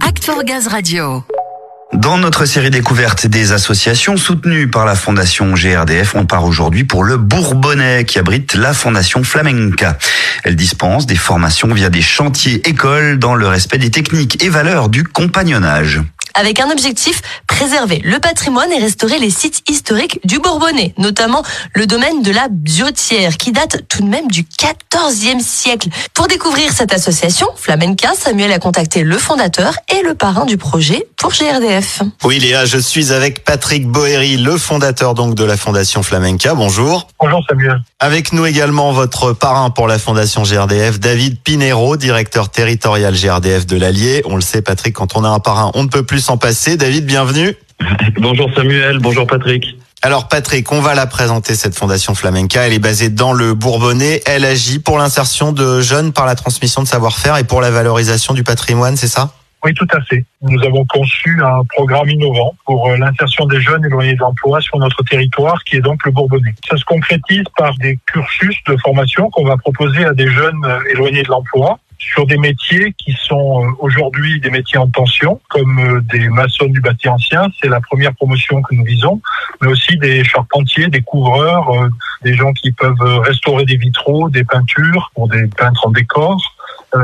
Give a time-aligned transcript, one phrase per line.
[0.00, 1.22] Act for Gaz Radio.
[1.92, 7.04] Dans notre série découverte des associations soutenues par la Fondation GRDF, on part aujourd'hui pour
[7.04, 9.98] le Bourbonnais qui abrite la Fondation Flamenca.
[10.42, 14.88] Elle dispense des formations via des chantiers écoles dans le respect des techniques et valeurs
[14.88, 16.00] du compagnonnage
[16.36, 17.22] avec un objectif,
[17.56, 22.48] préserver le patrimoine et restaurer les sites historiques du Bourbonnais, notamment le domaine de la
[22.50, 25.88] Biotière, qui date tout de même du 14e siècle.
[26.12, 31.08] Pour découvrir cette association, Flamenca, Samuel a contacté le fondateur et le parrain du projet
[31.16, 32.02] pour GRDF.
[32.24, 36.52] Oui Léa, je suis avec Patrick Boéry, le fondateur donc de la Fondation Flamenca.
[36.52, 37.08] Bonjour.
[37.18, 37.80] Bonjour Samuel.
[37.98, 43.78] Avec nous également votre parrain pour la Fondation GRDF, David Pinero, directeur territorial GRDF de
[43.78, 44.20] l'Allier.
[44.26, 46.76] On le sait Patrick, quand on a un parrain, on ne peut plus s'en passer.
[46.76, 47.56] David, bienvenue.
[48.20, 49.78] bonjour Samuel, bonjour Patrick.
[50.02, 52.66] Alors Patrick, on va la présenter cette fondation flamenca.
[52.66, 54.20] Elle est basée dans le Bourbonnais.
[54.26, 58.34] Elle agit pour l'insertion de jeunes par la transmission de savoir-faire et pour la valorisation
[58.34, 59.32] du patrimoine, c'est ça?
[59.64, 60.24] Oui, tout à fait.
[60.42, 64.78] Nous avons conçu un programme innovant pour euh, l'insertion des jeunes éloignés de l'emploi sur
[64.78, 66.54] notre territoire, qui est donc le Bourbonnais.
[66.68, 70.78] Ça se concrétise par des cursus de formation qu'on va proposer à des jeunes euh,
[70.90, 76.00] éloignés de l'emploi sur des métiers qui sont euh, aujourd'hui des métiers en tension, comme
[76.12, 79.20] des maçons du bâti ancien, c'est la première promotion que nous visons,
[79.62, 81.72] mais aussi des charpentiers, des couvreurs,
[82.22, 86.38] des gens qui peuvent restaurer des vitraux, des peintures pour des peintres en décor.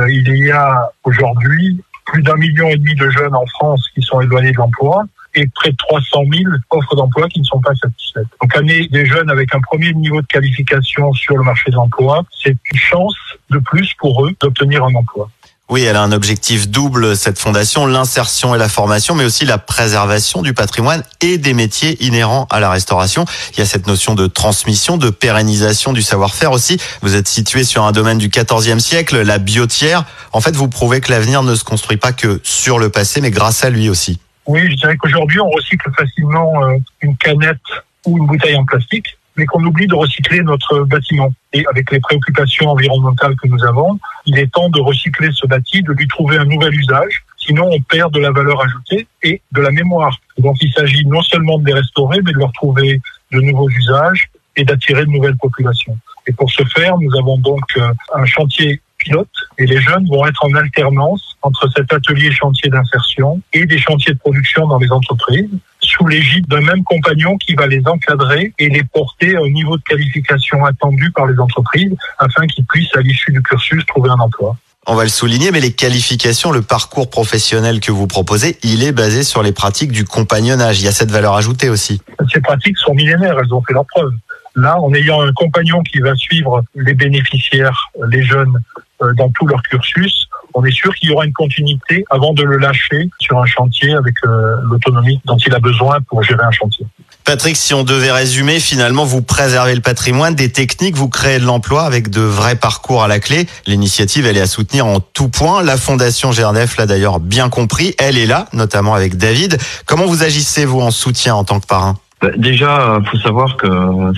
[0.09, 4.21] il y a aujourd'hui plus d'un million et demi de jeunes en France qui sont
[4.21, 8.27] éloignés de l'emploi et près de 300 000 offres d'emploi qui ne sont pas satisfaites.
[8.43, 12.23] Donc amener des jeunes avec un premier niveau de qualification sur le marché de l'emploi,
[12.31, 13.17] c'est une chance
[13.49, 15.31] de plus pour eux d'obtenir un emploi.
[15.71, 19.57] Oui, elle a un objectif double, cette fondation, l'insertion et la formation, mais aussi la
[19.57, 23.25] préservation du patrimoine et des métiers inhérents à la restauration.
[23.53, 26.79] Il y a cette notion de transmission, de pérennisation du savoir-faire aussi.
[27.01, 30.05] Vous êtes situé sur un domaine du 14e siècle, la biotière.
[30.33, 33.31] En fait, vous prouvez que l'avenir ne se construit pas que sur le passé, mais
[33.31, 34.21] grâce à lui aussi.
[34.45, 37.57] Oui, je dirais qu'aujourd'hui, on recycle facilement euh, une canette
[38.05, 41.33] ou une bouteille en plastique mais qu'on oublie de recycler notre bâtiment.
[41.53, 45.83] Et avec les préoccupations environnementales que nous avons, il est temps de recycler ce bâti,
[45.83, 47.25] de lui trouver un nouvel usage.
[47.39, 50.17] Sinon, on perd de la valeur ajoutée et de la mémoire.
[50.39, 53.01] Donc, il s'agit non seulement de les restaurer, mais de leur trouver
[53.33, 55.99] de nouveaux usages et d'attirer de nouvelles populations.
[56.27, 59.29] Et pour ce faire, nous avons donc euh, un chantier pilote
[59.59, 64.15] et les jeunes vont être en alternance entre cet atelier chantier d'insertion et des chantiers
[64.15, 65.51] de production dans les entreprises
[65.93, 69.83] sous l'égide d'un même compagnon qui va les encadrer et les porter au niveau de
[69.83, 74.57] qualification attendu par les entreprises afin qu'ils puissent, à l'issue du cursus, trouver un emploi.
[74.87, 78.91] On va le souligner, mais les qualifications, le parcours professionnel que vous proposez, il est
[78.91, 80.81] basé sur les pratiques du compagnonnage.
[80.81, 82.01] Il y a cette valeur ajoutée aussi.
[82.33, 84.13] Ces pratiques sont millénaires, elles ont fait leur preuve.
[84.57, 88.61] Là, en ayant un compagnon qui va suivre les bénéficiaires, les jeunes,
[89.03, 92.43] euh, dans tout leur cursus, on est sûr qu'il y aura une continuité avant de
[92.43, 96.51] le lâcher sur un chantier avec euh, l'autonomie dont il a besoin pour gérer un
[96.51, 96.87] chantier.
[97.25, 101.45] Patrick, si on devait résumer, finalement, vous préservez le patrimoine, des techniques, vous créez de
[101.45, 103.47] l'emploi avec de vrais parcours à la clé.
[103.67, 105.63] L'initiative, elle est à soutenir en tout point.
[105.63, 107.95] La Fondation GRDF l'a d'ailleurs bien compris.
[107.99, 109.59] Elle est là, notamment avec David.
[109.87, 111.97] Comment vous agissez, vous, en soutien en tant que parrain?
[112.37, 113.67] Déjà, faut savoir que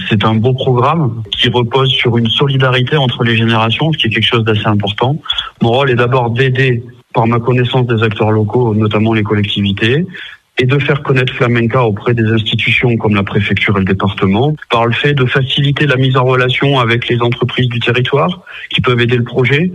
[0.09, 4.11] c'est un beau programme qui repose sur une solidarité entre les générations, ce qui est
[4.11, 5.17] quelque chose d'assez important.
[5.63, 6.83] Mon rôle est d'abord d'aider
[7.13, 10.05] par ma connaissance des acteurs locaux, notamment les collectivités,
[10.59, 14.87] et de faire connaître Flamenca auprès des institutions comme la préfecture et le département, par
[14.87, 19.01] le fait de faciliter la mise en relation avec les entreprises du territoire qui peuvent
[19.01, 19.73] aider le projet.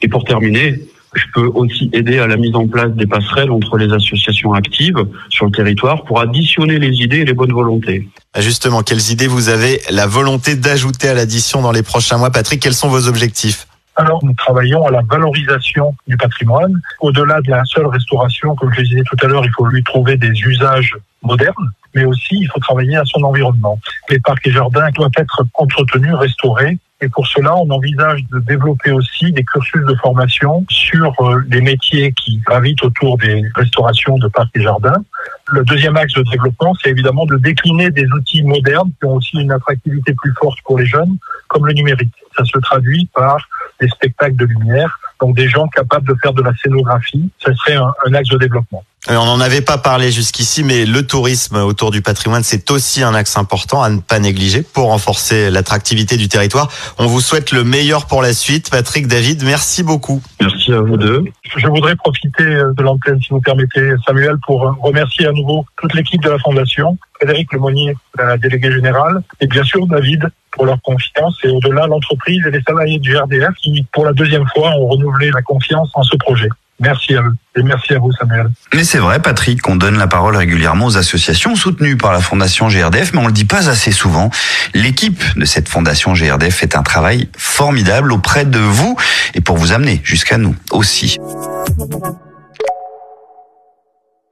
[0.00, 0.80] Et pour terminer,
[1.14, 5.04] je peux aussi aider à la mise en place des passerelles entre les associations actives
[5.28, 8.08] sur le territoire pour additionner les idées et les bonnes volontés.
[8.32, 12.30] Ah, justement, quelles idées vous avez la volonté d'ajouter à l'addition dans les prochains mois
[12.30, 13.66] Patrick, quels sont vos objectifs?
[13.96, 16.80] Alors, nous travaillons à la valorisation du patrimoine.
[17.00, 19.84] Au-delà de la seule restauration, comme je le disais tout à l'heure, il faut lui
[19.84, 23.78] trouver des usages modernes, mais aussi il faut travailler à son environnement.
[24.10, 28.90] Les parcs et jardins doivent être entretenus, restaurés, et pour cela, on envisage de développer
[28.90, 34.28] aussi des cursus de formation sur euh, les métiers qui gravitent autour des restaurations de
[34.28, 35.04] parcs et jardins.
[35.48, 39.36] Le deuxième axe de développement, c'est évidemment de décliner des outils modernes qui ont aussi
[39.38, 42.14] une attractivité plus forte pour les jeunes, comme le numérique.
[42.36, 43.36] Ça se traduit par
[43.80, 47.30] des spectacles de lumière, donc des gens capables de faire de la scénographie.
[47.38, 48.82] Ce serait un, un axe de développement.
[49.10, 53.02] Euh, on n'en avait pas parlé jusqu'ici, mais le tourisme autour du patrimoine, c'est aussi
[53.02, 56.70] un axe important à ne pas négliger pour renforcer l'attractivité du territoire.
[56.98, 58.70] On vous souhaite le meilleur pour la suite.
[58.70, 60.22] Patrick, David, merci beaucoup.
[60.40, 61.24] Merci à vous deux.
[61.56, 66.22] Je voudrais profiter de l'antenne, si vous permettez, Samuel, pour remercier à nouveau toute l'équipe
[66.22, 71.36] de la Fondation, Frédéric Lemonnier, la déléguée générale, et bien sûr David pour leur confiance
[71.44, 75.30] et au-delà l'entreprise et les salariés du RDF qui, pour la deuxième fois, ont renouvelé
[75.30, 76.48] la confiance en ce projet.
[76.80, 77.34] Merci à eux.
[77.56, 78.50] Et merci à vous, Samuel.
[78.74, 82.68] Mais c'est vrai, Patrick, on donne la parole régulièrement aux associations soutenues par la Fondation
[82.68, 84.30] GRDF, mais on le dit pas assez souvent.
[84.74, 88.96] L'équipe de cette Fondation GRDF fait un travail formidable auprès de vous
[89.34, 91.16] et pour vous amener jusqu'à nous aussi.